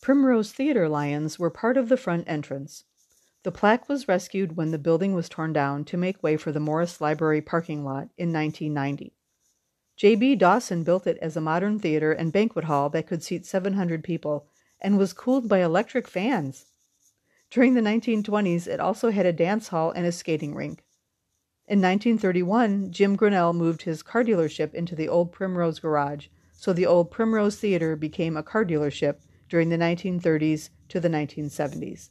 Primrose 0.00 0.50
Theater 0.50 0.88
lions 0.88 1.38
were 1.38 1.50
part 1.50 1.76
of 1.76 1.90
the 1.90 1.96
front 1.98 2.24
entrance. 2.26 2.84
The 3.42 3.52
plaque 3.52 3.86
was 3.86 4.08
rescued 4.08 4.56
when 4.56 4.70
the 4.70 4.78
building 4.78 5.12
was 5.12 5.28
torn 5.28 5.52
down 5.52 5.84
to 5.84 5.98
make 5.98 6.22
way 6.22 6.38
for 6.38 6.52
the 6.52 6.58
Morris 6.58 7.02
Library 7.02 7.42
parking 7.42 7.84
lot 7.84 8.08
in 8.16 8.32
1990. 8.32 9.12
J.B. 9.96 10.36
Dawson 10.36 10.84
built 10.84 11.06
it 11.06 11.18
as 11.20 11.36
a 11.36 11.40
modern 11.42 11.78
theater 11.78 12.12
and 12.12 12.32
banquet 12.32 12.64
hall 12.64 12.88
that 12.88 13.06
could 13.06 13.22
seat 13.22 13.44
700 13.44 14.02
people 14.02 14.46
and 14.80 14.96
was 14.96 15.12
cooled 15.12 15.50
by 15.50 15.58
electric 15.58 16.08
fans. 16.08 16.64
During 17.50 17.74
the 17.74 17.82
1920s, 17.82 18.66
it 18.66 18.80
also 18.80 19.10
had 19.10 19.26
a 19.26 19.34
dance 19.34 19.68
hall 19.68 19.90
and 19.90 20.06
a 20.06 20.12
skating 20.12 20.54
rink. 20.54 20.82
In 21.68 21.78
1931, 21.78 22.90
Jim 22.90 23.16
Grinnell 23.16 23.52
moved 23.52 23.82
his 23.82 24.02
car 24.02 24.24
dealership 24.24 24.72
into 24.72 24.96
the 24.96 25.10
old 25.10 25.30
Primrose 25.30 25.78
garage, 25.78 26.28
so 26.52 26.72
the 26.72 26.86
old 26.86 27.10
Primrose 27.10 27.58
Theater 27.58 27.96
became 27.96 28.38
a 28.38 28.42
car 28.42 28.64
dealership 28.64 29.16
during 29.50 29.68
the 29.68 29.76
1930s 29.76 30.70
to 30.88 31.00
the 31.00 31.10
1970s. 31.10 32.08